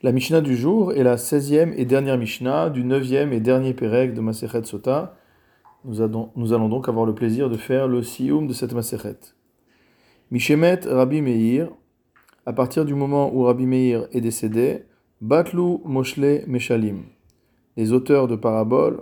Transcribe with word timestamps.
La 0.00 0.12
Mishnah 0.12 0.42
du 0.42 0.56
jour 0.56 0.92
est 0.92 1.02
la 1.02 1.16
16e 1.16 1.72
et 1.76 1.84
dernière 1.84 2.16
Mishnah 2.16 2.70
du 2.70 2.84
9e 2.84 3.32
et 3.32 3.40
dernier 3.40 3.74
Pérec 3.74 4.14
de 4.14 4.20
Masechet 4.20 4.62
Sota. 4.62 5.16
Nous, 5.84 6.02
allons 6.02 6.68
donc 6.68 6.88
avoir 6.88 7.04
le 7.04 7.16
plaisir 7.16 7.50
de 7.50 7.56
faire 7.56 7.88
le 7.88 8.04
Sioum 8.04 8.46
de 8.46 8.52
cette 8.52 8.74
Masechet. 8.74 9.18
Mishemet 10.30 10.82
Rabbi 10.86 11.20
Meir, 11.20 11.70
à 12.46 12.52
partir 12.52 12.84
du 12.84 12.94
moment 12.94 13.34
où 13.34 13.42
Rabbi 13.42 13.66
Meir 13.66 14.06
est 14.12 14.20
décédé, 14.20 14.84
Batlu 15.20 15.78
Moshle 15.84 16.44
Meshalim. 16.46 17.02
Les 17.76 17.90
auteurs 17.90 18.28
de 18.28 18.36
paraboles 18.36 19.00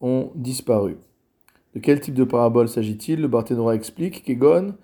ont 0.00 0.32
disparu. 0.36 0.96
De 1.74 1.80
quel 1.80 2.00
type 2.00 2.14
de 2.14 2.24
parabole 2.24 2.70
s'agit-il? 2.70 3.20
Le 3.20 3.28
Barthénora 3.28 3.74
explique 3.74 4.24
Kegon 4.24 4.74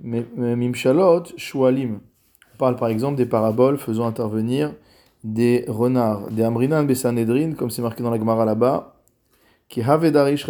Mimshalot 0.00 1.24
Shualim 1.36 1.98
parle 2.56 2.76
par 2.76 2.88
exemple 2.88 3.16
des 3.16 3.26
paraboles 3.26 3.78
faisant 3.78 4.06
intervenir 4.06 4.72
des 5.24 5.64
renards, 5.66 6.30
des 6.30 6.42
amrinan 6.42 6.84
besanedrin, 6.84 7.52
comme 7.52 7.70
c'est 7.70 7.82
marqué 7.82 8.02
dans 8.02 8.10
la 8.10 8.18
Gemara 8.18 8.44
là-bas, 8.44 8.94
qui 9.68 9.82
havedarish. 9.82 10.46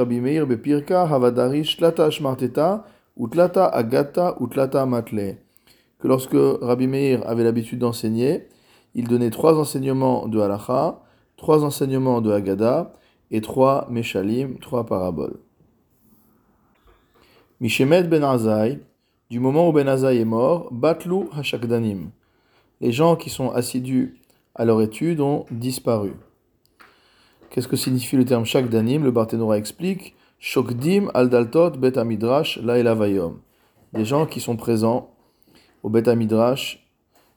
Que 5.98 6.08
lorsque 6.08 6.36
Rabbi 6.36 6.86
Meir 6.86 7.26
avait 7.26 7.44
l'habitude 7.44 7.78
d'enseigner, 7.78 8.48
il 8.94 9.08
donnait 9.08 9.30
trois 9.30 9.58
enseignements 9.58 10.28
de 10.28 10.38
halacha, 10.40 11.00
trois 11.36 11.64
enseignements 11.64 12.20
de 12.20 12.30
Haggadah 12.30 12.92
et 13.30 13.40
trois 13.40 13.86
meshalim, 13.90 14.58
trois 14.58 14.84
paraboles. 14.84 15.38
Ben 17.60 17.68
du 19.28 19.40
moment 19.40 19.68
où 19.68 19.72
Ben 19.72 19.88
Azaï 19.88 20.18
est 20.18 20.24
mort, 20.24 20.68
Batlu 20.70 21.24
Hashakdanim. 21.36 22.10
Les 22.80 22.92
gens 22.92 23.16
qui 23.16 23.30
sont 23.30 23.50
assidus 23.50 24.20
à 24.54 24.64
leur 24.64 24.80
étude 24.80 25.20
ont 25.20 25.46
disparu. 25.50 26.12
Qu'est-ce 27.50 27.68
que 27.68 27.76
signifie 27.76 28.16
le 28.16 28.24
terme 28.24 28.44
Shakdanim 28.44 29.02
Le 29.02 29.10
Barthénora 29.10 29.58
explique 29.58 30.14
Shokdim 30.38 31.10
al 31.14 31.28
daltot 31.28 31.70
bet 31.70 31.98
amidrash 31.98 32.58
vayom. 32.58 33.40
Des 33.92 34.04
gens 34.04 34.26
qui 34.26 34.40
sont 34.40 34.56
présents 34.56 35.10
au 35.82 35.88
bet 35.88 36.08
amidrash 36.08 36.86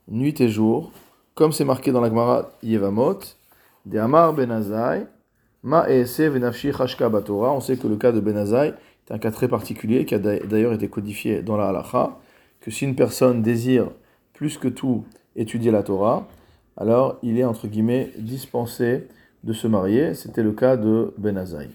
nuit 0.07 0.39
et 0.41 0.49
jour, 0.49 0.91
comme 1.33 1.51
c'est 1.51 1.65
marqué 1.65 1.91
dans 1.91 2.01
la 2.01 2.09
Gemara 2.09 2.51
Yevamot, 2.61 3.19
de 3.85 3.97
Amar 3.97 4.33
Ben 4.33 4.51
Azaï, 4.51 5.07
Ma 5.63 5.87
venafshi 5.87 6.71
chashka 6.71 7.09
batora. 7.09 7.51
On 7.51 7.59
sait 7.59 7.77
que 7.77 7.87
le 7.87 7.97
cas 7.97 8.11
de 8.11 8.19
Ben 8.19 8.37
Azaï 8.37 8.73
c'est 9.09 9.15
un 9.15 9.19
cas 9.19 9.31
très 9.31 9.47
particulier 9.47 10.05
qui 10.05 10.13
a 10.13 10.19
d'ailleurs 10.19 10.73
été 10.73 10.87
codifié 10.87 11.41
dans 11.41 11.57
la 11.57 11.69
halacha, 11.69 12.19
que 12.61 12.69
si 12.69 12.85
une 12.85 12.95
personne 12.95 13.41
désire 13.41 13.89
plus 14.33 14.59
que 14.59 14.67
tout 14.67 15.03
étudier 15.35 15.71
la 15.71 15.81
Torah, 15.81 16.27
alors 16.77 17.17
il 17.23 17.39
est 17.39 17.43
entre 17.43 17.67
guillemets 17.67 18.11
dispensé 18.19 19.07
de 19.43 19.51
se 19.51 19.65
marier. 19.65 20.13
C'était 20.13 20.43
le 20.43 20.51
cas 20.51 20.77
de 20.77 21.11
Ben 21.17 21.37
Azaï. 21.37 21.71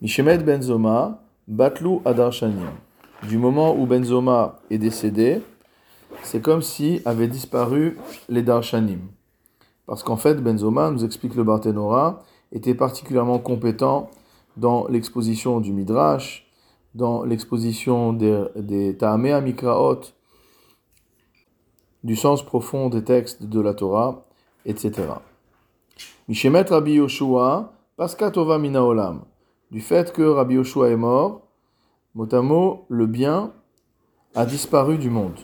Mishemet 0.00 0.38
Ben 0.38 0.62
Zoma, 0.62 1.22
Batlu 1.48 1.98
Adar 2.06 2.32
Du 3.28 3.36
moment 3.36 3.76
où 3.76 3.84
Ben 3.84 4.02
Zoma 4.02 4.58
est 4.70 4.78
décédé, 4.78 5.42
c'est 6.22 6.40
comme 6.40 6.62
si 6.62 7.02
avaient 7.04 7.28
disparu 7.28 7.98
les 8.30 8.42
Darshanim. 8.42 9.00
Parce 9.84 10.02
qu'en 10.02 10.16
fait, 10.16 10.36
Ben 10.36 10.56
Zoma, 10.56 10.90
nous 10.90 11.04
explique 11.04 11.34
le 11.34 11.44
Barthénora, 11.44 12.24
était 12.52 12.74
particulièrement 12.74 13.38
compétent 13.38 14.08
dans 14.58 14.88
l'exposition 14.88 15.60
du 15.60 15.72
Midrash, 15.72 16.46
dans 16.94 17.24
l'exposition 17.24 18.12
des, 18.12 18.44
des 18.56 18.96
Ta'amea 18.96 19.40
Mikraot, 19.40 20.00
du 22.02 22.16
sens 22.16 22.44
profond 22.44 22.88
des 22.88 23.04
textes 23.04 23.44
de 23.44 23.60
la 23.60 23.74
Torah, 23.74 24.24
etc. 24.64 24.92
Mishemet 26.28 26.62
Rabbi 26.62 26.94
Yoshua, 26.94 27.72
Paskatova 27.96 28.58
Minaolam, 28.58 29.22
du 29.70 29.80
fait 29.80 30.12
que 30.12 30.22
Rabbi 30.22 30.54
Yoshua 30.54 30.90
est 30.90 30.96
mort, 30.96 31.42
motamo, 32.14 32.84
le 32.88 33.06
bien 33.06 33.52
a 34.34 34.44
disparu 34.44 34.98
du 34.98 35.10
monde. 35.10 35.38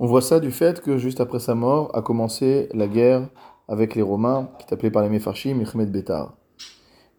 On 0.00 0.06
voit 0.06 0.22
ça 0.22 0.40
du 0.40 0.50
fait 0.50 0.80
que 0.80 0.98
juste 0.98 1.20
après 1.20 1.40
sa 1.40 1.54
mort 1.54 1.90
a 1.94 2.02
commencé 2.02 2.68
la 2.74 2.88
guerre 2.88 3.28
avec 3.68 3.94
les 3.94 4.02
Romains, 4.02 4.48
qui 4.58 4.66
est 4.66 4.72
appelée 4.72 4.90
par 4.90 5.02
les 5.02 5.08
Mefarshim 5.08 5.54
Mechmed 5.54 5.92
Betar. 5.92 6.34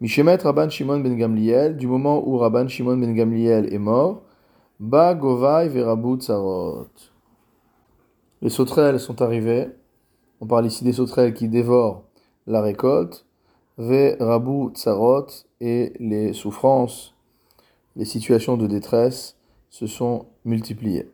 Mishemet 0.02 0.38
Rabban 0.42 0.68
Shimon 0.68 0.98
ben 0.98 1.16
Gamliel, 1.16 1.76
du 1.76 1.86
moment 1.86 2.26
où 2.26 2.36
Rabban 2.36 2.66
Shimon 2.66 2.96
ben 2.96 3.14
Gamliel 3.14 3.72
est 3.72 3.78
mort, 3.78 4.22
Ba 4.80 5.14
Govai 5.14 5.68
Verabu 5.68 6.16
Tsarot. 6.16 6.88
Les 8.40 8.50
sauterelles 8.50 8.98
sont 8.98 9.22
arrivées. 9.22 9.68
On 10.40 10.46
parle 10.48 10.66
ici 10.66 10.82
des 10.82 10.94
sauterelles 10.94 11.34
qui 11.34 11.48
dévorent 11.48 12.02
la 12.48 12.62
récolte. 12.62 13.24
Verabu 13.78 14.74
Tsarot 14.74 15.28
et 15.60 15.92
les 16.00 16.32
souffrances, 16.32 17.14
les 17.94 18.04
situations 18.04 18.56
de 18.56 18.66
détresse 18.66 19.36
se 19.70 19.86
sont 19.86 20.26
multipliées. 20.44 21.12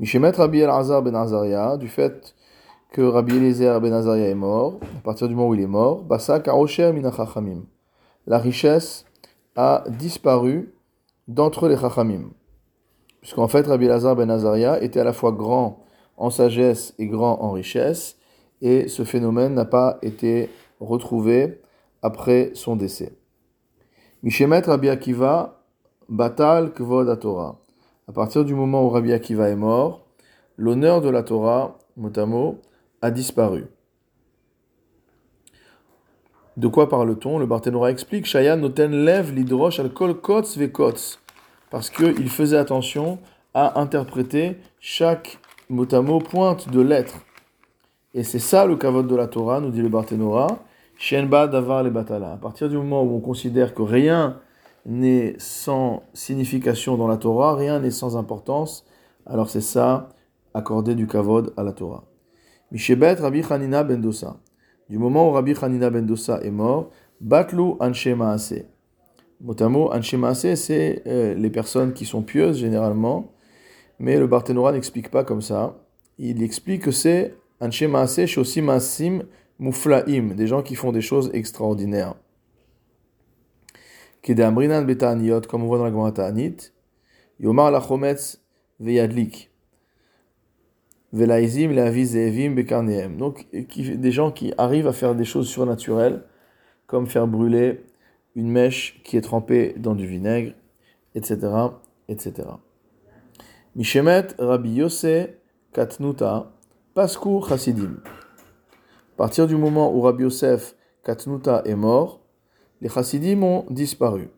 Mishemet 0.00 0.32
Rabbi 0.32 0.58
El-Azar 0.58 1.04
ben 1.04 1.14
Azaria, 1.14 1.76
du 1.76 1.86
fait 1.86 2.34
que 2.90 3.02
Rabbi 3.02 3.36
Eliezer 3.36 3.80
ben 3.80 3.92
Azaria 3.92 4.28
est 4.28 4.34
mort, 4.34 4.80
à 4.98 5.02
partir 5.04 5.28
du 5.28 5.36
moment 5.36 5.50
où 5.50 5.54
il 5.54 5.60
est 5.60 5.68
mort, 5.68 6.02
Basa 6.02 6.40
Karosher 6.40 6.92
Minachachamim 6.92 7.62
la 8.26 8.38
richesse 8.38 9.04
a 9.56 9.84
disparu 9.88 10.74
d'entre 11.28 11.68
les 11.68 11.76
Chachamim. 11.76 12.30
Puisqu'en 13.20 13.48
fait, 13.48 13.66
Rabbi 13.66 13.86
Lazar 13.86 14.16
ben 14.16 14.30
Azaria 14.30 14.82
était 14.82 15.00
à 15.00 15.04
la 15.04 15.12
fois 15.12 15.32
grand 15.32 15.84
en 16.16 16.30
sagesse 16.30 16.94
et 16.98 17.06
grand 17.06 17.40
en 17.40 17.50
richesse, 17.52 18.16
et 18.60 18.88
ce 18.88 19.04
phénomène 19.04 19.54
n'a 19.54 19.64
pas 19.64 19.98
été 20.02 20.50
retrouvé 20.80 21.60
après 22.02 22.50
son 22.54 22.76
décès. 22.76 23.12
Mishemet 24.22 24.60
Rabbi 24.60 24.88
Akiva, 24.88 25.64
Batal 26.08 26.72
Kvod 26.72 27.18
Torah. 27.18 27.58
À 28.08 28.12
partir 28.12 28.44
du 28.44 28.54
moment 28.54 28.84
où 28.84 28.88
Rabbi 28.88 29.12
Akiva 29.12 29.48
est 29.48 29.56
mort, 29.56 30.06
l'honneur 30.56 31.00
de 31.00 31.08
la 31.08 31.22
Torah, 31.22 31.78
motamo, 31.96 32.58
a 33.00 33.10
disparu. 33.10 33.64
De 36.56 36.68
quoi 36.68 36.88
parle-t-on? 36.88 37.38
Le 37.38 37.46
Barthénora 37.46 37.90
explique 37.90 38.26
Shayan 38.26 38.58
noten 38.58 38.92
lève 39.06 39.32
l'hydroche 39.32 39.80
al 39.80 39.88
kol 39.92 40.20
kotz 40.20 40.58
ve 40.58 40.70
kotz. 40.70 41.18
Parce 41.70 41.88
qu'il 41.88 42.28
faisait 42.28 42.58
attention 42.58 43.18
à 43.54 43.80
interpréter 43.80 44.58
chaque 44.78 45.38
mot 45.70 45.86
à 45.90 46.02
mot 46.02 46.18
pointe 46.18 46.68
de 46.68 46.82
lettres. 46.82 47.20
Et 48.12 48.22
c'est 48.22 48.38
ça 48.38 48.66
le 48.66 48.76
kavod 48.76 49.06
de 49.06 49.16
la 49.16 49.28
Torah, 49.28 49.60
nous 49.60 49.70
dit 49.70 49.80
le 49.80 49.88
Barthénora. 49.88 50.58
Shenba 50.98 51.48
davar 51.48 51.82
le 51.82 51.90
batala. 51.90 52.32
À 52.32 52.36
partir 52.36 52.68
du 52.68 52.76
moment 52.76 53.02
où 53.02 53.16
on 53.16 53.20
considère 53.20 53.72
que 53.72 53.82
rien 53.82 54.38
n'est 54.84 55.34
sans 55.38 56.02
signification 56.12 56.98
dans 56.98 57.08
la 57.08 57.16
Torah, 57.16 57.56
rien 57.56 57.80
n'est 57.80 57.90
sans 57.90 58.16
importance, 58.16 58.84
alors 59.26 59.48
c'est 59.48 59.62
ça, 59.62 60.10
accorder 60.52 60.94
du 60.94 61.06
kavod 61.06 61.54
à 61.56 61.62
la 61.62 61.72
Torah. 61.72 62.04
Mishebet 62.72 63.14
Rabbi 63.14 63.42
Hanina 63.48 63.84
ben 63.84 64.00
Dosa 64.00 64.36
du 64.92 64.98
moment 64.98 65.26
où 65.26 65.32
Rabbi 65.32 65.54
Hanina 65.62 65.88
ben 65.88 66.04
Dosa 66.04 66.42
est 66.42 66.50
mort, 66.50 66.90
Batlu 67.18 67.76
Anshe 67.80 68.08
Maase. 68.08 68.66
Motamo, 69.40 69.90
Anshe 69.90 70.12
Maase, 70.12 70.54
c'est 70.56 71.02
euh, 71.06 71.32
les 71.32 71.48
personnes 71.48 71.94
qui 71.94 72.04
sont 72.04 72.20
pieuses 72.20 72.58
généralement, 72.58 73.32
mais 73.98 74.18
le 74.18 74.26
Barthénora 74.26 74.70
n'explique 74.70 75.10
pas 75.10 75.24
comme 75.24 75.40
ça. 75.40 75.78
Il 76.18 76.42
explique 76.42 76.82
que 76.82 76.90
c'est 76.90 77.34
Anshe 77.58 77.84
Maase, 77.84 78.26
Shosi 78.26 78.60
Maasim 78.60 79.22
Muflaim, 79.58 80.34
des 80.34 80.46
gens 80.46 80.60
qui 80.60 80.74
font 80.74 80.92
des 80.92 81.00
choses 81.00 81.30
extraordinaires. 81.32 82.14
Kede 84.20 84.40
Amrinan 84.40 84.82
Betaniot, 84.82 85.40
comme 85.48 85.62
on 85.62 85.68
voit 85.68 85.78
dans 85.78 85.84
la 85.84 85.90
Gemara 85.90 86.12
Yomar 87.40 87.70
Lachometz 87.70 88.42
Veyadlik. 88.78 89.51
Velaizim, 91.12 91.72
Zeevim, 92.04 92.54
Bekarneem. 92.54 93.18
Donc, 93.18 93.46
des 93.52 94.10
gens 94.10 94.30
qui 94.30 94.52
arrivent 94.56 94.86
à 94.86 94.92
faire 94.92 95.14
des 95.14 95.24
choses 95.24 95.48
surnaturelles, 95.48 96.22
comme 96.86 97.06
faire 97.06 97.26
brûler 97.26 97.84
une 98.34 98.50
mèche 98.50 99.02
qui 99.04 99.16
est 99.16 99.20
trempée 99.20 99.74
dans 99.76 99.94
du 99.94 100.06
vinaigre, 100.06 100.52
etc. 101.14 101.38
etc. 102.08 102.48
Mishemet 103.76 104.28
Rabbi 104.38 104.74
Yose 104.74 105.28
Katnuta 105.72 106.52
Pasku 106.94 107.42
Chasidim. 107.46 107.96
À 109.14 109.16
partir 109.16 109.46
du 109.46 109.56
moment 109.56 109.94
où 109.94 110.00
Rabbi 110.00 110.24
Yosef 110.24 110.74
Katnuta 111.04 111.62
est 111.66 111.74
mort, 111.74 112.20
les 112.80 112.88
Chassidim 112.88 113.42
ont 113.42 113.66
disparu. 113.68 114.28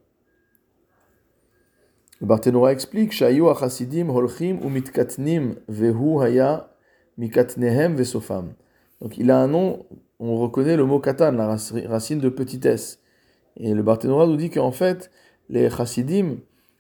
Le 2.21 2.27
Barthénora 2.27 2.73
explique 2.73 3.13
Shayu 3.13 3.49
achasidim 3.49 4.09
holchim 4.09 4.59
umitkatnim 4.65 5.57
vehu 5.69 6.23
haya 6.23 6.69
mikatnehem 7.19 7.97
vesofam. 7.97 8.55
Donc 9.01 9.19
il 9.19 9.31
a 9.31 9.39
un 9.39 9.49
nom, 9.49 9.85
on 10.21 10.37
reconnaît 10.37 10.77
le 10.77 10.85
mot 10.85 11.01
katan, 11.01 11.33
la 11.33 11.47
racine 11.47 12.19
de 12.19 12.29
petitesse. 12.29 13.01
Et 13.57 13.75
le 13.75 13.83
Barthénora 13.83 14.27
nous 14.27 14.37
dit 14.37 14.51
qu'en 14.51 14.73
fait, 14.73 15.11
les 15.49 15.71
chassidim, 15.71 16.37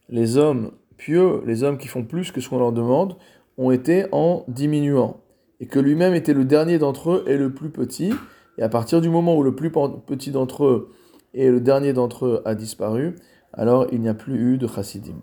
les 0.08 0.36
hommes 0.36 0.72
pieux, 0.96 1.42
les 1.46 1.62
hommes 1.62 1.78
qui 1.78 1.88
font 1.88 2.04
plus 2.04 2.32
que 2.32 2.40
ce 2.40 2.48
qu'on 2.48 2.58
leur 2.58 2.72
demande, 2.72 3.16
ont 3.58 3.70
été 3.70 4.06
en 4.12 4.44
diminuant. 4.48 5.20
et 5.60 5.66
que 5.66 5.78
lui-même 5.78 6.14
était 6.14 6.34
le 6.34 6.44
dernier 6.44 6.78
d'entre 6.78 7.10
eux 7.10 7.24
et 7.26 7.36
le 7.36 7.52
plus 7.52 7.70
petit. 7.70 8.12
Et 8.58 8.62
à 8.62 8.68
partir 8.68 9.00
du 9.00 9.08
moment 9.08 9.36
où 9.36 9.42
le 9.42 9.54
plus 9.54 9.70
petit 9.70 10.30
d'entre 10.30 10.64
eux 10.64 10.92
et 11.32 11.50
le 11.50 11.60
dernier 11.60 11.92
d'entre 11.92 12.26
eux 12.26 12.42
a 12.44 12.54
disparu, 12.54 13.16
alors 13.52 13.86
il 13.92 14.00
n'y 14.00 14.08
a 14.08 14.14
plus 14.14 14.36
eu 14.36 14.58
de 14.58 14.66
chassidim. 14.66 15.20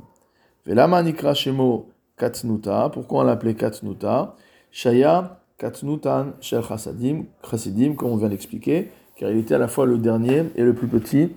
Velama 0.65 1.03
nikra 1.03 1.33
shemo 1.33 1.89
katnuta, 2.17 2.89
pourquoi 2.89 3.21
on 3.21 3.23
l'appelait 3.23 3.55
katnuta? 3.55 4.35
Shaya 4.71 5.41
katnutan 5.57 6.33
shel 6.39 6.63
chassidim, 6.63 7.25
chassidim, 7.43 7.95
comme 7.95 8.11
on 8.11 8.17
vient 8.17 8.29
d'expliquer, 8.29 8.89
car 9.17 9.29
il 9.29 9.37
était 9.37 9.55
à 9.55 9.57
la 9.57 9.67
fois 9.67 9.85
le 9.85 9.97
dernier 9.97 10.45
et 10.55 10.63
le 10.63 10.73
plus 10.73 10.87
petit 10.87 11.31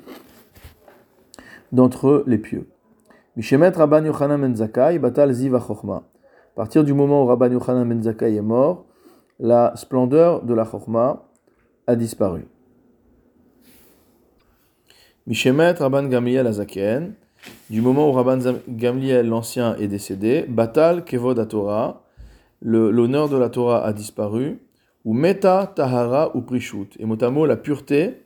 d'entre 1.72 2.22
les 2.26 2.38
pieux. 2.38 2.68
Mishemet 3.36 3.70
Rabban 3.70 4.04
Yochanan 4.04 4.40
Ben 4.40 4.98
batal 5.00 5.32
ziva 5.32 5.60
chokhma. 5.60 5.96
À 5.96 6.54
partir 6.54 6.84
du 6.84 6.94
moment 6.94 7.24
où 7.24 7.26
Rabban 7.26 7.50
Yochanan 7.50 7.84
Ben 7.88 8.00
est 8.00 8.40
mort, 8.40 8.86
la 9.40 9.72
splendeur 9.74 10.42
de 10.42 10.54
la 10.54 10.64
chokhma 10.64 11.24
a 11.88 11.96
disparu. 11.96 12.46
Mishemet 15.26 15.72
Rabban 15.72 16.04
Gamliel 16.04 16.46
Azaken, 16.46 17.14
du 17.68 17.80
moment 17.80 18.08
où 18.08 18.12
Rabban 18.12 18.38
Gamliel 18.68 19.28
l'ancien 19.28 19.74
est 19.76 19.88
décédé, 19.88 20.44
Batal 20.48 21.04
Kevod 21.04 21.48
Torah, 21.48 22.03
l'honneur 22.64 23.28
de 23.28 23.36
la 23.36 23.50
Torah 23.50 23.84
a 23.84 23.92
disparu, 23.92 24.58
ou 25.04 25.12
Meta 25.12 25.70
Tahara 25.74 26.34
ou 26.34 26.40
Prishut. 26.40 26.88
Et 26.98 27.04
motamo, 27.04 27.46
la 27.46 27.56
pureté 27.56 28.22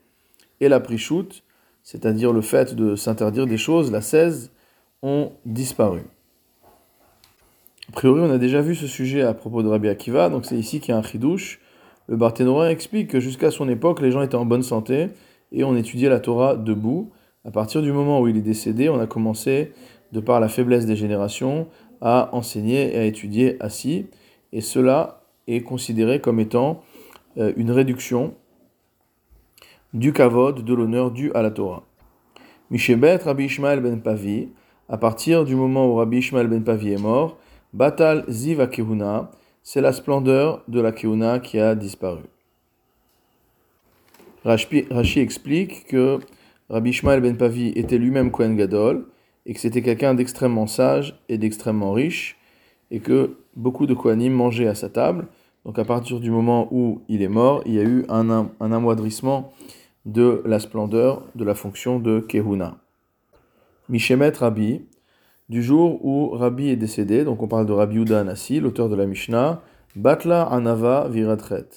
et 0.60 0.68
la 0.68 0.80
Prishut, 0.80 1.42
c'est-à-dire 1.82 2.32
le 2.32 2.40
fait 2.40 2.74
de 2.74 2.94
s'interdire 2.94 3.46
des 3.46 3.58
choses, 3.58 3.90
la 3.90 4.00
16, 4.00 4.52
ont 5.02 5.32
disparu. 5.44 6.02
A 7.88 7.92
priori, 7.92 8.20
on 8.20 8.30
a 8.30 8.38
déjà 8.38 8.60
vu 8.60 8.74
ce 8.74 8.86
sujet 8.86 9.22
à 9.22 9.34
propos 9.34 9.62
de 9.62 9.68
Rabbi 9.68 9.88
Akiva, 9.88 10.28
donc 10.28 10.44
c'est 10.44 10.56
ici 10.56 10.80
qu'il 10.80 10.92
y 10.92 10.94
a 10.94 10.98
un 10.98 11.02
chidouche. 11.02 11.60
Le 12.06 12.16
Barthénorin 12.16 12.68
explique 12.68 13.08
que 13.08 13.20
jusqu'à 13.20 13.50
son 13.50 13.68
époque, 13.68 14.00
les 14.00 14.12
gens 14.12 14.22
étaient 14.22 14.36
en 14.36 14.44
bonne 14.44 14.62
santé 14.62 15.08
et 15.52 15.64
on 15.64 15.76
étudiait 15.76 16.08
la 16.08 16.20
Torah 16.20 16.56
debout. 16.56 17.10
À 17.44 17.50
partir 17.50 17.82
du 17.82 17.92
moment 17.92 18.20
où 18.20 18.28
il 18.28 18.36
est 18.36 18.42
décédé, 18.42 18.88
on 18.88 19.00
a 19.00 19.06
commencé, 19.06 19.72
de 20.12 20.20
par 20.20 20.40
la 20.40 20.48
faiblesse 20.48 20.86
des 20.86 20.96
générations, 20.96 21.66
à 22.00 22.30
enseigner 22.32 22.94
et 22.94 22.98
à 22.98 23.04
étudier 23.04 23.56
assis. 23.60 24.06
Et 24.52 24.60
cela 24.60 25.22
est 25.46 25.62
considéré 25.62 26.20
comme 26.20 26.40
étant 26.40 26.82
euh, 27.36 27.52
une 27.56 27.70
réduction 27.70 28.34
du 29.94 30.12
kavod, 30.12 30.64
de 30.64 30.74
l'honneur 30.74 31.10
dû 31.10 31.32
à 31.32 31.42
la 31.42 31.50
Torah. 31.50 31.82
Mishebet 32.70 33.16
Rabbi 33.16 33.44
Ishmael 33.44 33.80
ben 33.80 34.00
Pavi, 34.00 34.48
à 34.88 34.98
partir 34.98 35.44
du 35.44 35.54
moment 35.54 35.86
où 35.86 35.96
Rabbi 35.96 36.18
Ishmael 36.18 36.48
ben 36.48 36.62
Pavi 36.62 36.92
est 36.92 37.00
mort, 37.00 37.38
Batal 37.72 38.24
Ziva 38.28 38.66
Kehuna, 38.66 39.30
c'est 39.62 39.80
la 39.80 39.92
splendeur 39.92 40.62
de 40.68 40.80
la 40.80 40.92
Kehuna 40.92 41.38
qui 41.38 41.58
a 41.58 41.74
disparu. 41.74 42.22
Rashi 44.44 45.20
explique 45.20 45.86
que 45.86 46.18
Rabbi 46.70 46.90
Ishmael 46.90 47.20
ben 47.20 47.36
Pavi 47.36 47.68
était 47.68 47.98
lui-même 47.98 48.30
Kohen 48.30 48.56
Gadol 48.56 49.06
et 49.46 49.54
que 49.54 49.60
c'était 49.60 49.82
quelqu'un 49.82 50.14
d'extrêmement 50.14 50.66
sage 50.66 51.18
et 51.28 51.38
d'extrêmement 51.38 51.92
riche 51.92 52.37
et 52.90 53.00
que 53.00 53.36
beaucoup 53.56 53.86
de 53.86 53.94
Kohanim 53.94 54.32
mangeaient 54.32 54.68
à 54.68 54.74
sa 54.74 54.88
table. 54.88 55.26
Donc 55.64 55.78
à 55.78 55.84
partir 55.84 56.20
du 56.20 56.30
moment 56.30 56.68
où 56.70 57.02
il 57.08 57.22
est 57.22 57.28
mort, 57.28 57.62
il 57.66 57.74
y 57.74 57.78
a 57.78 57.84
eu 57.84 58.04
un, 58.08 58.30
un 58.30 58.72
amoindrissement 58.72 59.52
de 60.06 60.42
la 60.46 60.58
splendeur 60.58 61.22
de 61.34 61.44
la 61.44 61.54
fonction 61.54 61.98
de 61.98 62.20
Kehuna. 62.20 62.78
Mishemet 63.88 64.30
Rabbi, 64.30 64.82
du 65.48 65.62
jour 65.62 66.04
où 66.04 66.30
Rabbi 66.30 66.68
est 66.68 66.76
décédé, 66.76 67.24
donc 67.24 67.42
on 67.42 67.48
parle 67.48 67.66
de 67.66 67.72
Rabbi 67.72 67.96
Uda 67.96 68.20
Anassi, 68.20 68.60
l'auteur 68.60 68.88
de 68.88 68.94
la 68.94 69.06
Mishnah, 69.06 69.62
Batla 69.96 70.42
Anava 70.42 71.08
Viratret, 71.08 71.68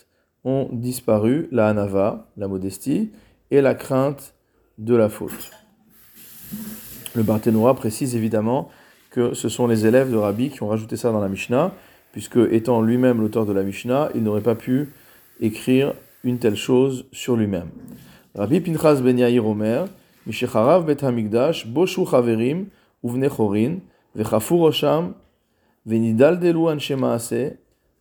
ont 0.43 0.69
disparu 0.71 1.47
la 1.51 1.67
Anava, 1.67 2.27
la 2.37 2.47
modestie, 2.47 3.11
et 3.49 3.61
la 3.61 3.75
crainte 3.75 4.33
de 4.77 4.95
la 4.95 5.09
faute. 5.09 5.51
Le 7.15 7.23
Barthénois 7.23 7.75
précise 7.75 8.15
évidemment 8.15 8.69
que 9.11 9.33
ce 9.33 9.49
sont 9.49 9.67
les 9.67 9.85
élèves 9.85 10.09
de 10.09 10.15
Rabbi 10.15 10.49
qui 10.49 10.63
ont 10.63 10.69
rajouté 10.69 10.95
ça 10.95 11.11
dans 11.11 11.19
la 11.19 11.27
Mishnah, 11.27 11.73
puisque 12.11 12.37
étant 12.37 12.81
lui-même 12.81 13.21
l'auteur 13.21 13.45
de 13.45 13.53
la 13.53 13.63
Mishnah, 13.63 14.09
il 14.15 14.23
n'aurait 14.23 14.41
pas 14.41 14.55
pu 14.55 14.89
écrire 15.39 15.93
une 16.23 16.39
telle 16.39 16.55
chose 16.55 17.05
sur 17.11 17.35
lui-même. 17.35 17.69
Rabbi 18.35 18.61
Pinchas 18.61 19.01
ben 19.01 19.17
Yair 19.19 19.45
Omer, 19.45 19.85
Mishecharav 20.25 20.85
bet 20.85 21.03
Hamikdash, 21.03 21.67
Boshu 21.67 22.05
Chaverim, 22.09 22.67
Uvne 23.03 23.29
Chorin, 23.29 23.77
Vechafu 24.15 24.53
Rosham, 24.53 25.13
Venidaldelu 25.85 26.69
Anshe 26.69 26.91
Maase, 26.91 27.57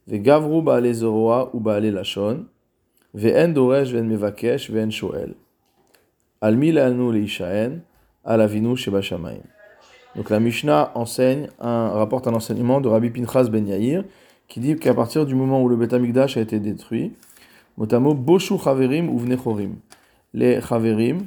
Vegavru 0.07 0.63
Baale 0.63 0.93
Zoroa 0.93 1.51
ou 1.53 1.61
Baale 1.61 1.91
Lashon, 1.91 2.47
Ve'en 3.15 3.49
Doresh 3.49 3.93
Ve'en 3.93 4.05
Mevakesh 4.05 4.71
Ve'en 4.71 4.91
Shoel. 4.91 5.35
Almi 6.41 6.73
Le'anu 6.73 7.13
Le'ishaen, 7.13 7.81
Alavinu 8.25 8.77
Sheba 8.77 9.01
Shamayim. 9.01 9.43
Donc 10.17 10.31
la 10.31 10.41
Mishnah 10.41 10.93
enseigne, 10.95 11.49
un, 11.61 11.89
rapporte 11.91 12.27
un 12.27 12.35
enseignement 12.35 12.81
de 12.81 12.89
Rabbi 12.89 13.11
Pinchas 13.11 13.45
ben 13.45 13.67
Yair, 13.67 14.05
qui 14.49 14.61
dit 14.61 14.77
qu'à 14.77 14.95
partir 14.95 15.27
du 15.27 15.35
moment 15.35 15.63
où 15.63 15.69
le 15.69 15.77
Bet 15.77 15.95
Hamikdash 15.95 16.37
a 16.37 16.41
été 16.41 16.59
détruit, 16.59 17.13
motamo 17.77 18.15
Boshu 18.15 18.59
Chaverim 18.59 19.09
Uvne 19.15 19.37
Chorim 19.37 19.77
les 20.35 20.61
Chaverim, 20.61 21.27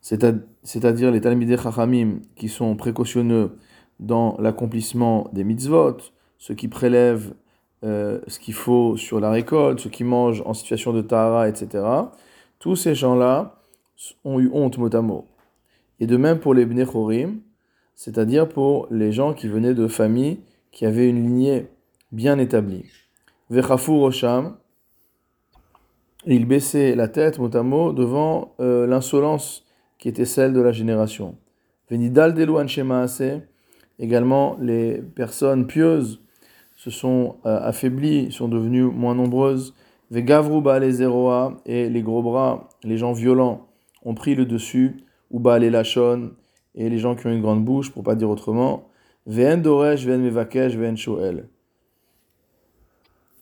c'est-à-dire 0.00 1.10
les 1.10 1.20
Talmidei 1.20 1.56
Chachamim 1.56 2.20
qui 2.36 2.48
sont 2.48 2.74
précautionneux 2.76 3.58
dans 3.98 4.36
l'accomplissement 4.38 5.28
des 5.32 5.44
mitzvot, 5.44 5.98
ceux 6.38 6.54
qui 6.54 6.68
prélèvent 6.68 7.34
euh, 7.84 8.20
ce 8.26 8.38
qu'il 8.38 8.54
faut 8.54 8.96
sur 8.96 9.20
la 9.20 9.30
récolte, 9.30 9.80
ceux 9.80 9.90
qui 9.90 10.04
mangent 10.04 10.42
en 10.46 10.54
situation 10.54 10.92
de 10.92 11.02
tahara, 11.02 11.48
etc. 11.48 11.84
Tous 12.58 12.76
ces 12.76 12.94
gens-là 12.94 13.60
ont 14.24 14.40
eu 14.40 14.50
honte 14.52 14.78
mot 14.78 14.94
à 14.94 15.02
mot. 15.02 15.26
Et 16.00 16.06
de 16.06 16.16
même 16.16 16.38
pour 16.38 16.54
les 16.54 16.66
Bnei 16.66 16.86
Chorim, 16.86 17.40
c'est-à-dire 17.94 18.48
pour 18.48 18.86
les 18.90 19.12
gens 19.12 19.34
qui 19.34 19.46
venaient 19.46 19.74
de 19.74 19.86
familles 19.86 20.40
qui 20.72 20.86
avaient 20.86 21.08
une 21.08 21.22
lignée 21.22 21.66
bien 22.12 22.38
établie. 22.38 22.86
Vechafu 23.50 23.90
Rosham, 23.90 24.56
il 26.26 26.46
baissait 26.46 26.94
la 26.94 27.08
tête 27.08 27.38
mot 27.38 27.54
à 27.54 27.62
mot 27.62 27.92
devant 27.92 28.54
euh, 28.60 28.86
l'insolence 28.86 29.64
qui 29.98 30.08
était 30.08 30.24
celle 30.24 30.52
de 30.52 30.60
la 30.60 30.72
génération. 30.72 31.36
Venidal 31.90 32.34
également 33.98 34.56
les 34.60 35.02
personnes 35.02 35.66
pieuses 35.66 36.20
se 36.76 36.90
sont 36.90 37.36
euh, 37.44 37.60
affaiblies, 37.60 38.32
sont 38.32 38.48
devenues 38.48 38.84
moins 38.84 39.14
nombreuses. 39.14 39.74
Vegavruba 40.10 40.78
les 40.78 41.02
et 41.66 41.88
les 41.88 42.02
gros 42.02 42.22
bras, 42.22 42.68
les 42.82 42.96
gens 42.96 43.12
violents 43.12 43.68
ont 44.02 44.14
pris 44.14 44.34
le 44.34 44.46
dessus. 44.46 45.04
Uba 45.32 45.58
les 45.58 45.70
lachon 45.70 46.32
et 46.74 46.88
les 46.88 46.98
gens 46.98 47.14
qui 47.14 47.26
ont 47.26 47.30
une 47.30 47.42
grande 47.42 47.64
bouche, 47.64 47.90
pour 47.90 48.02
pas 48.02 48.14
dire 48.14 48.30
autrement. 48.30 48.88
Ven 49.26 49.62
doresh, 49.62 50.04
ven 50.04 50.22
mevakesh, 50.22 50.76
ven 50.76 50.96
shoel. 50.96 51.48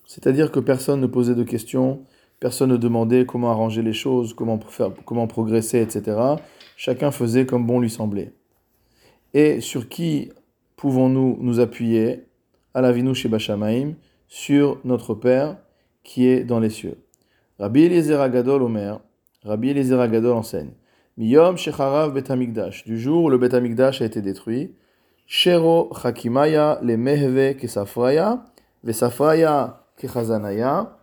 C'est-à-dire 0.06 0.50
que 0.50 0.60
personne 0.60 1.00
ne 1.00 1.06
posait 1.06 1.34
de 1.34 1.44
questions, 1.44 2.02
Personne 2.40 2.70
ne 2.70 2.76
demandait 2.76 3.26
comment 3.26 3.50
arranger 3.50 3.82
les 3.82 3.92
choses, 3.92 4.32
comment, 4.32 4.60
comment 5.04 5.26
progresser, 5.26 5.80
etc. 5.80 6.16
Chacun 6.76 7.10
faisait 7.10 7.46
comme 7.46 7.66
bon 7.66 7.80
lui 7.80 7.90
semblait. 7.90 8.32
Et 9.34 9.60
sur 9.60 9.88
qui 9.88 10.30
pouvons-nous 10.76 11.38
nous 11.40 11.60
appuyer? 11.60 12.24
À 12.74 12.80
la 12.80 12.92
vinou 12.92 13.12
chez 13.12 13.28
Bachamaim, 13.28 13.94
sur 14.28 14.78
notre 14.84 15.14
Père 15.14 15.56
qui 16.04 16.26
est 16.26 16.44
dans 16.44 16.60
les 16.60 16.70
cieux. 16.70 16.98
Rabbi 17.58 17.82
Eliezer 17.82 18.20
Agadol 18.20 18.62
Omer, 18.62 19.00
Rabbi 19.42 19.70
Eliezer 19.70 19.98
Agadol 19.98 20.36
enseigne 20.36 20.70
Miyom 21.18 21.56
Shecharav 21.56 22.12
Betamikdash, 22.12 22.84
du 22.84 22.98
jour 22.98 23.24
où 23.24 23.28
le 23.28 23.38
Betamikdash 23.38 24.02
a 24.02 24.04
été 24.04 24.22
détruit, 24.22 24.72
Shero 25.26 25.90
Chakimaya 26.00 26.78
le 26.80 26.96
Mehve 26.96 27.56
Kesafraya, 27.56 28.44
Vesafraya 28.84 29.82
Kechazanaya, 29.96 30.96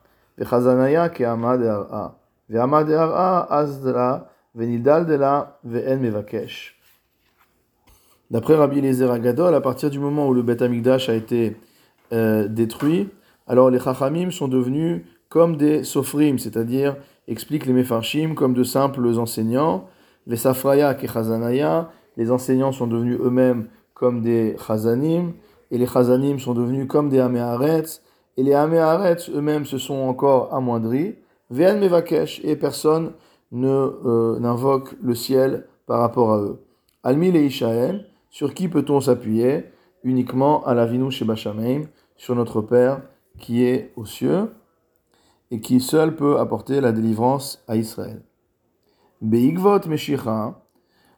D'après 8.31 8.55
Rabbi 8.55 8.79
Eliezer 8.79 9.12
Agadol, 9.12 9.53
à 9.53 9.62
partir 9.62 9.89
du 9.89 10.00
moment 10.00 10.27
où 10.27 10.34
le 10.34 10.41
Beth 10.41 10.62
Amikdash 10.62 11.10
a 11.10 11.13
été 11.13 11.57
euh, 12.13 12.48
détruit, 12.48 13.10
alors 13.48 13.69
les 13.69 13.79
Chachamim 13.79 14.31
sont 14.31 14.48
devenus 14.48 15.01
comme 15.29 15.57
des 15.57 15.84
Sofrim, 15.84 16.39
c'est-à-dire, 16.39 16.95
expliquent 17.27 17.65
les 17.65 17.74
Mefarshim, 17.74 18.36
comme 18.36 18.53
de 18.53 18.63
simples 18.63 19.05
enseignants. 19.17 19.88
Les 20.27 20.38
Safraya 20.38 20.94
Kechazanaya, 20.96 21.91
les 22.17 22.32
enseignants 22.32 22.72
sont 22.72 22.88
devenus 22.88 23.20
eux-mêmes 23.22 23.67
comme 23.94 24.22
des 24.22 24.55
Chazanim, 24.65 25.34
et 25.72 25.77
les 25.77 25.88
Chazanim 25.88 26.39
sont 26.39 26.53
devenus 26.53 26.88
comme 26.88 27.10
des 27.10 27.20
Améharetz, 27.20 28.01
et 28.38 28.44
les 28.44 28.53
Améharetz 28.53 29.29
eux-mêmes 29.29 29.65
se 29.65 29.77
sont 29.77 29.96
encore 29.96 30.53
amoindris. 30.53 31.15
Ve'en 31.51 31.77
mevakesh, 31.77 32.41
et 32.44 32.55
personne 32.55 33.13
ne 33.51 33.67
euh, 33.67 34.39
n'invoque 34.39 34.96
le 35.01 35.13
ciel 35.15 35.67
par 35.86 36.00
rapport 36.00 36.34
à 36.34 36.39
eux. 36.39 36.60
Almi 37.03 37.27
et 37.27 37.46
Ishaël, 37.46 38.08
sur 38.29 38.53
qui 38.53 38.67
peut-on 38.67 39.00
s'appuyer 39.00 39.65
Uniquement 40.03 40.63
à 40.65 40.74
la 40.74 40.86
Bachameim, 40.88 41.84
sur 42.15 42.36
notre 42.36 42.62
Père 42.62 43.01
qui 43.38 43.63
est 43.63 43.91
aux 43.96 44.05
cieux 44.05 44.51
et 45.51 45.60
qui 45.60 45.79
seul 45.79 46.15
peut 46.15 46.39
apporter 46.39 46.82
la 46.82 46.91
délivrance 46.91 47.63
à 47.67 47.75
Israël? 47.75 48.22
Beigvot 49.25 49.88
Meshicha, 49.88 50.62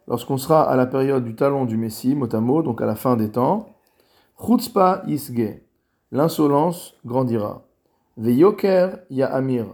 lorsqu'on 0.07 0.37
sera 0.37 0.63
à 0.63 0.77
la 0.77 0.85
période 0.85 1.25
du 1.25 1.35
talon 1.35 1.65
du 1.65 1.75
Messie, 1.75 2.15
motamo, 2.15 2.63
donc 2.63 2.81
à 2.81 2.85
la 2.85 2.95
fin 2.95 3.17
des 3.17 3.29
temps, 3.29 3.75
Chutzpa 4.39 5.03
Isge, 5.07 5.59
l'insolence 6.13 6.95
grandira. 7.05 7.63
Veyoker 8.15 8.99
Ya'amir, 9.09 9.65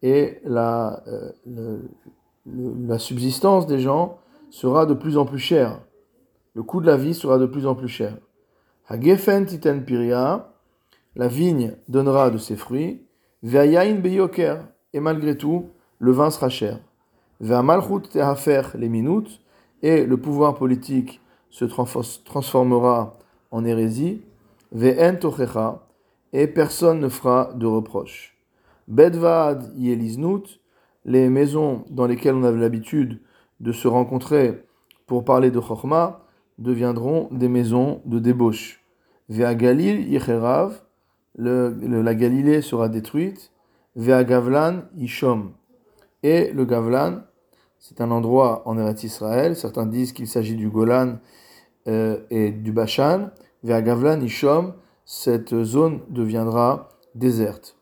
et 0.00 0.40
la, 0.44 1.02
euh, 1.06 1.82
la 2.46 2.98
subsistance 2.98 3.66
des 3.66 3.78
gens 3.78 4.16
sera 4.48 4.86
de 4.86 4.94
plus 4.94 5.18
en 5.18 5.26
plus 5.26 5.38
chère. 5.38 5.80
Le 6.54 6.62
coût 6.62 6.80
de 6.80 6.86
la 6.86 6.96
vie 6.96 7.12
sera 7.12 7.36
de 7.36 7.44
plus 7.44 7.66
en 7.66 7.74
plus 7.74 7.88
cher. 7.88 8.16
Hagefen 8.88 9.44
Titen 9.44 9.84
Piria, 9.84 10.54
la 11.14 11.28
vigne 11.28 11.76
donnera 11.88 12.30
de 12.30 12.38
ses 12.38 12.56
fruits. 12.56 13.06
Ve'ayain 13.42 13.96
Beyoker, 13.96 14.64
et 14.94 15.00
malgré 15.00 15.36
tout, 15.36 15.68
le 15.98 16.12
vin 16.12 16.30
sera 16.30 16.48
cher. 16.48 16.78
Les 17.40 18.88
minutes, 18.88 19.40
et 19.82 20.04
le 20.04 20.16
pouvoir 20.16 20.56
politique 20.56 21.20
se 21.48 21.64
transformera 21.64 23.18
en 23.50 23.64
hérésie. 23.64 24.22
Ve'en 24.72 25.16
Tochecha, 25.16 25.86
et 26.32 26.46
personne 26.46 27.00
ne 27.00 27.08
fera 27.08 27.52
de 27.54 27.66
reproche. 27.66 28.36
Bedvad 28.88 29.72
Yeliznut, 29.76 30.60
les 31.04 31.28
maisons 31.28 31.84
dans 31.90 32.06
lesquelles 32.06 32.34
on 32.34 32.44
avait 32.44 32.60
l'habitude 32.60 33.20
de 33.60 33.72
se 33.72 33.88
rencontrer 33.88 34.62
pour 35.06 35.24
parler 35.24 35.50
de 35.50 35.58
Chorma 35.58 36.20
deviendront 36.58 37.28
des 37.30 37.48
maisons 37.48 38.00
de 38.04 38.18
débauche. 38.18 38.84
Vea 39.28 39.54
Galil 39.54 40.20
la 41.36 42.14
Galilée 42.14 42.62
sera 42.62 42.88
détruite. 42.88 43.50
Vea 43.96 44.24
Gavlan 44.24 44.82
Ishom. 44.96 45.52
Et 46.22 46.52
le 46.52 46.64
Gavlan, 46.64 47.22
c'est 47.80 48.00
un 48.02 48.10
endroit 48.10 48.62
en 48.66 48.78
Eretz 48.78 49.02
Israël. 49.04 49.56
Certains 49.56 49.86
disent 49.86 50.12
qu'il 50.12 50.28
s'agit 50.28 50.54
du 50.54 50.68
Golan 50.68 51.18
euh, 51.88 52.18
et 52.30 52.50
du 52.50 52.72
Bashan. 52.72 53.30
Vea 53.64 53.82
Gavlan 53.82 54.20
Ishom, 54.20 54.74
cette 55.04 55.64
zone 55.64 56.00
deviendra 56.10 56.90
déserte. 57.14 57.76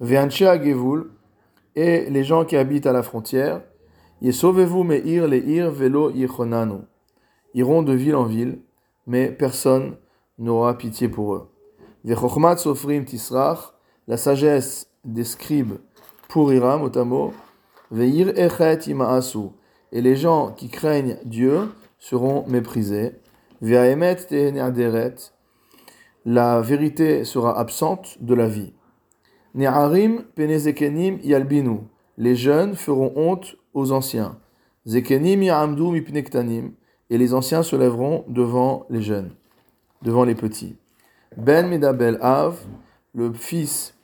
Veanchea 0.00 0.60
Gevul, 0.62 1.10
et 1.76 2.10
les 2.10 2.24
gens 2.24 2.44
qui 2.44 2.56
habitent 2.56 2.86
à 2.86 2.92
la 2.92 3.02
frontière, 3.02 3.62
Yesovez-vous 4.22 4.84
meir 4.84 5.26
les 5.26 5.38
ir 5.38 5.70
velo 5.70 6.10
iront 6.14 7.82
de 7.82 7.92
ville 7.92 8.14
en 8.14 8.24
ville, 8.24 8.60
mais 9.06 9.30
personne 9.32 9.96
n'aura 10.38 10.78
pitié 10.78 11.08
pour 11.08 11.34
eux. 11.34 11.50
Vechochmat 12.04 12.56
sofrim 12.56 13.04
tisrach, 13.04 13.74
la 14.06 14.16
sagesse 14.16 14.88
des 15.04 15.24
scribes 15.24 15.78
pourrira, 16.28 16.78
motamo, 16.78 17.32
veir 17.92 18.36
echet 18.36 18.90
imaasu, 18.90 19.50
et 19.92 20.00
les 20.00 20.16
gens 20.16 20.50
qui 20.50 20.68
craignent 20.68 21.18
Dieu 21.24 21.68
seront 21.98 22.44
méprisés. 22.48 23.12
La 26.24 26.60
vérité 26.60 27.24
sera 27.24 27.58
absente 27.58 28.16
de 28.20 28.34
la 28.34 28.48
vie. 28.48 28.72
Ne'arim 29.54 30.24
penezekenim 30.34 31.18
yalbinu. 31.22 31.80
Les 32.16 32.34
jeunes 32.34 32.74
feront 32.74 33.12
honte 33.14 33.56
aux 33.74 33.92
anciens. 33.92 34.38
Zekenim 34.86 35.40
mipnektanim. 35.40 36.72
Et 37.10 37.18
les 37.18 37.34
anciens 37.34 37.62
se 37.62 37.76
lèveront 37.76 38.24
devant 38.28 38.86
les 38.88 39.02
jeunes, 39.02 39.30
devant 40.00 40.24
les 40.24 40.34
petits. 40.34 40.76
Ben 41.36 41.68
medabel 41.68 42.18
av. 42.22 42.58
Le 43.14 43.32
fils 43.32 43.94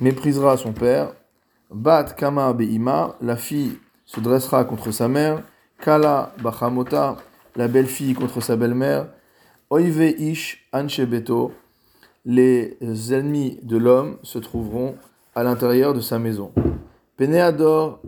méprisera 0.00 0.56
son 0.56 0.72
père. 0.72 1.12
Bat 1.70 2.14
kama 2.16 2.52
be'ima. 2.52 3.16
La 3.20 3.36
fille 3.36 3.78
se 4.06 4.20
dressera 4.20 4.64
contre 4.64 4.90
sa 4.90 5.08
mère. 5.08 5.42
Kala 5.80 6.32
bachamota. 6.42 7.16
La 7.56 7.68
belle-fille 7.68 8.14
contre 8.14 8.40
sa 8.40 8.56
belle-mère. 8.56 9.08
Oive 9.70 10.14
ish 10.18 10.68
anchebeto 10.72 11.52
les 12.28 12.76
ennemis 13.14 13.58
de 13.62 13.78
l'homme 13.78 14.18
se 14.22 14.38
trouveront 14.38 14.96
à 15.34 15.42
l'intérieur 15.42 15.94
de 15.94 16.00
sa 16.00 16.18
maison. 16.18 16.52
Peneador 17.16 18.02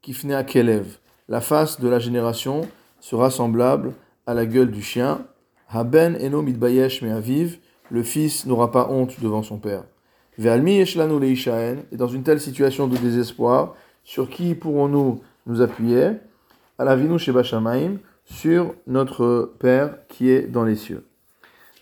kifnea 0.00 0.42
kelev, 0.42 0.98
la 1.28 1.42
face 1.42 1.78
de 1.78 1.86
la 1.86 1.98
génération 1.98 2.62
sera 2.98 3.30
semblable 3.30 3.92
à 4.26 4.32
la 4.32 4.46
gueule 4.46 4.70
du 4.70 4.80
chien. 4.80 5.26
Haben 5.68 6.16
eno 6.16 6.40
mitbayesh 6.40 7.02
aviv, 7.02 7.58
le 7.90 8.02
fils 8.02 8.46
n'aura 8.46 8.70
pas 8.70 8.88
honte 8.88 9.20
devant 9.20 9.42
son 9.42 9.58
père. 9.58 9.84
Et 10.40 11.96
dans 11.96 12.06
une 12.06 12.22
telle 12.22 12.40
situation 12.40 12.86
de 12.86 12.96
désespoir, 12.96 13.74
sur 14.04 14.30
qui 14.30 14.54
pourrons-nous 14.54 15.20
nous 15.46 15.60
appuyer? 15.60 16.12
Alavinu 16.78 17.18
sheba 17.18 17.42
sur 18.24 18.74
notre 18.86 19.52
Père 19.58 20.06
qui 20.08 20.30
est 20.30 20.42
dans 20.42 20.64
les 20.64 20.76
cieux. 20.76 21.04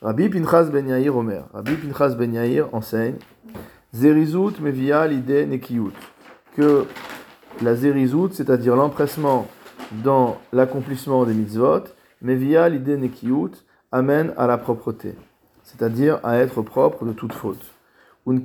Rabbi 0.01 0.31
Pinchas 0.31 0.71
Ben 0.73 0.89
Yair 0.89 1.17
Omer. 1.17 1.45
Rabbi 1.53 1.75
Pinchas 1.75 2.15
Ben 2.15 2.33
Yair 2.33 2.69
enseigne 2.73 3.17
Zerizut 3.93 4.61
mevia 4.61 5.07
l'idée 5.07 5.45
nekiyut. 5.47 5.93
Que 6.57 6.87
la 7.63 7.75
zerizut, 7.75 8.33
c'est-à-dire 8.33 8.75
l'empressement 8.77 9.47
dans 10.03 10.39
l'accomplissement 10.53 11.25
des 11.25 11.35
mitzvot, 11.35 11.85
mevia 12.23 12.69
l'idée 12.69 12.97
nekiyut, 12.97 13.53
amène 13.93 14.33
à 14.37 14.47
la 14.47 14.59
propreté, 14.59 15.15
c'est-à-dire 15.63 16.21
à 16.23 16.39
être 16.39 16.63
propre 16.63 17.05
de 17.05 17.13
toute 17.13 17.33
faute. 17.33 17.76
Le 18.27 18.41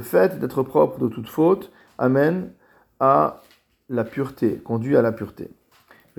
fait 0.00 0.38
d'être 0.38 0.62
propre 0.62 0.98
de 0.98 1.08
toute 1.08 1.28
faute 1.28 1.70
amène 1.98 2.52
à 3.00 3.42
la 3.88 4.04
pureté, 4.04 4.56
conduit 4.56 4.96
à 4.96 5.02
la 5.02 5.12
pureté. 5.12 5.50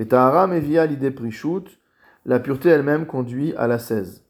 Tahara 0.08 0.46
mevia 0.48 0.86
l'idée 0.86 1.12
prishut 1.12 1.80
la 2.28 2.40
pureté 2.40 2.70
elle-même 2.70 3.06
conduit 3.06 3.56
à 3.56 3.68
la 3.68 3.80
16. 3.80 4.24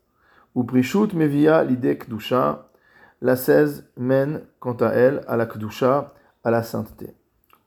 Ou 0.56 0.64
prishut 0.64 1.14
mevia 1.14 1.64
l'idée 1.64 1.98
kdusha, 1.98 2.70
la 3.22 3.36
16 3.36 3.90
mène 3.98 4.42
quant 4.60 4.76
à 4.76 4.90
elle 4.90 5.22
à 5.28 5.36
la 5.36 5.48
kdusha, 5.48 6.14
à 6.44 6.52
la 6.52 6.62
sainteté. 6.62 7.16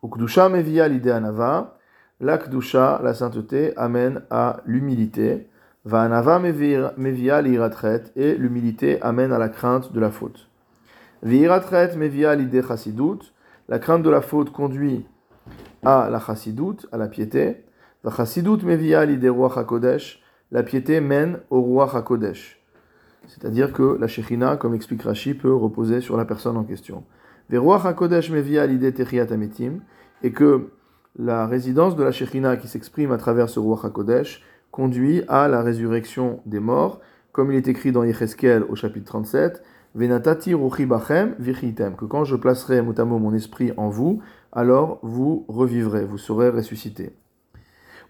Ou 0.02 0.08
kdusha 0.08 0.48
mevia 0.48 0.86
l'idée 0.86 1.10
anava, 1.10 1.78
la 2.20 2.38
kdusha, 2.38 3.00
la 3.02 3.12
sainteté, 3.12 3.76
amène 3.76 4.22
à 4.30 4.60
l'humilité. 4.64 5.49
Va 5.86 6.02
anava 6.02 6.38
mevia 6.38 7.40
l'iratret, 7.40 8.12
et 8.14 8.34
l'humilité 8.34 9.00
amène 9.00 9.32
à 9.32 9.38
la 9.38 9.48
crainte 9.48 9.94
de 9.94 10.00
la 10.00 10.10
faute. 10.10 10.46
Viratret 11.22 11.96
mevia 11.96 12.34
l'idée 12.34 12.60
chassidut, 12.62 13.32
la 13.66 13.78
crainte 13.78 14.02
de 14.02 14.10
la 14.10 14.20
faute 14.20 14.52
conduit 14.52 15.06
à 15.82 16.10
la 16.10 16.20
chassidut, 16.20 16.86
à 16.92 16.98
la 16.98 17.08
piété. 17.08 17.64
Chassidut 18.04 18.62
mevia 18.62 19.06
l'idée 19.06 19.30
roi 19.30 19.50
hakodesh, 19.58 20.22
la 20.50 20.62
piété 20.62 21.00
mène 21.00 21.38
au 21.48 21.62
roi 21.62 21.90
hakodesh. 21.96 22.62
C'est-à-dire 23.26 23.72
que 23.72 23.96
la 23.98 24.06
Shekhinah, 24.06 24.56
comme 24.56 24.74
explique 24.74 25.02
Rashi, 25.02 25.32
peut 25.32 25.54
reposer 25.54 26.02
sur 26.02 26.18
la 26.18 26.26
personne 26.26 26.58
en 26.58 26.64
question. 26.64 27.04
Roi 27.50 27.80
hakodesh 27.82 28.30
mevia 28.30 28.66
l'idée 28.66 28.92
techiat 28.92 29.32
ametim, 29.32 29.80
et 30.22 30.32
que 30.32 30.72
la 31.18 31.46
résidence 31.46 31.96
de 31.96 32.02
la 32.02 32.12
Shekhinah 32.12 32.58
qui 32.58 32.68
s'exprime 32.68 33.12
à 33.12 33.16
travers 33.16 33.48
ce 33.48 33.60
roi 33.60 33.80
hakodesh 33.82 34.42
conduit 34.70 35.22
à 35.28 35.48
la 35.48 35.62
résurrection 35.62 36.40
des 36.46 36.60
morts, 36.60 37.00
comme 37.32 37.52
il 37.52 37.56
est 37.56 37.68
écrit 37.68 37.92
dans 37.92 38.04
Yecheskel 38.04 38.64
au 38.64 38.74
chapitre 38.74 39.06
37, 39.06 39.62
Venatati 39.94 40.54
ruchi 40.54 40.86
bachem 40.86 41.34
vichitem, 41.38 41.96
que 41.96 42.04
quand 42.04 42.24
je 42.24 42.36
placerai 42.36 42.80
motamo 42.80 43.18
mon 43.18 43.34
esprit 43.34 43.72
en 43.76 43.88
vous, 43.88 44.22
alors 44.52 45.00
vous 45.02 45.44
revivrez, 45.48 46.04
vous 46.04 46.18
serez 46.18 46.48
ressuscités. 46.48 47.16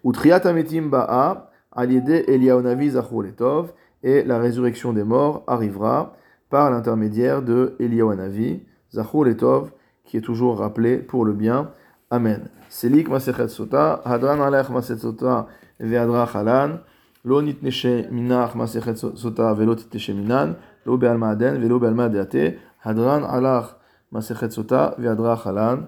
Utriat 0.05 0.41
ba'a, 0.41 1.51
aliede 1.73 2.25
Eliaonavi 2.29 2.91
Letov, 2.91 3.73
et 4.03 4.23
la 4.25 4.39
résurrection 4.39 4.93
des 4.93 5.05
morts 5.05 5.45
arrivera 5.47 6.17
par 6.51 6.71
l'intermédiaire 6.71 7.43
de 7.43 7.77
Eliaonavi 7.79 8.63
Letov, 8.93 9.71
qui 10.05 10.17
est 10.17 10.23
toujours 10.23 10.59
rappelé 10.59 10.99
pour 10.99 11.25
le 11.25 11.33
bien. 11.33 11.71
Amen. 12.11 12.49
Selik 12.69 13.09
Masechet 13.09 13.49
Sota, 13.49 14.03
Hadran 14.05 14.41
Alech 14.41 14.69
Maset 14.69 14.99
Sota, 14.99 15.47
והדרך 15.81 16.37
עלן, 16.37 16.77
לא 17.25 17.43
נתנשה 17.43 18.01
מנח 18.11 18.57
מסכת 18.57 18.97
סוטה 18.97 19.53
ולא 19.57 19.75
תתנשה 19.75 20.15
מנן, 20.15 20.53
לא 20.87 20.97
בעלמא 20.97 21.27
עדן 21.27 21.65
ולא 21.65 21.79
בעלמא 21.79 22.09
דעתה, 22.09 22.39
הדרן 22.85 23.25
עלך 23.25 23.73
מסכת 24.13 24.51
סוטה 24.51 24.89
והדרך 24.99 25.47
עלן. 25.47 25.81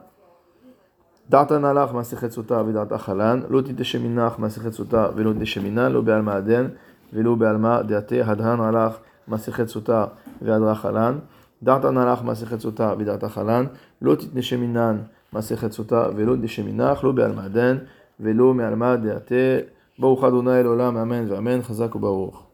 דעתן 1.30 1.64
הלך 1.64 1.92
מסכת 1.92 2.30
סוטה 2.30 2.62
ודעת 2.66 2.92
חלן, 2.92 3.40
לא 3.48 3.60
תתשא 3.60 3.98
מנח 3.98 4.38
מסכת 4.38 4.72
סוטה 4.72 5.08
ולא 5.14 5.32
תתשא 5.32 5.60
מנן, 5.60 5.92
לא 5.92 6.00
בעלמא 6.00 6.30
עדן 6.30 6.66
ולא 7.12 7.34
בעלמא 7.34 7.82
דעתה, 7.82 8.16
הדהן 8.24 8.60
הלך 8.60 8.96
מסכת 9.28 9.68
סוטה 9.68 10.04
והדרה 10.42 10.74
חלן, 10.74 11.18
דעתן 11.62 11.96
הלך 11.96 12.22
מסכת 12.22 12.60
סוטה 12.60 12.94
ודעת 12.98 13.24
חלן, 13.24 13.64
לא 14.02 14.14
תתנשא 14.14 14.54
מנן 14.54 14.98
מסכת 15.32 15.72
סוטה 15.72 16.08
ולא 16.16 16.36
תתנשא 16.36 16.62
מנח, 16.62 17.04
לא 17.04 17.12
בעלמא 17.12 17.40
עדן 17.40 17.78
ולא 18.20 18.54
מעלמא 18.54 18.96
דעתה, 18.96 19.34
ברוך 19.98 20.24
אדוני 20.24 20.62
לעולם 20.62 20.96
אמן 20.96 21.32
ואמן, 21.32 21.62
חזק 21.62 21.94
וברוך. 21.94 22.46